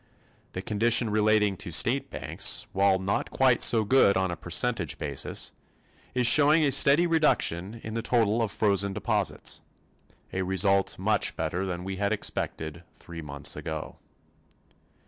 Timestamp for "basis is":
4.97-6.25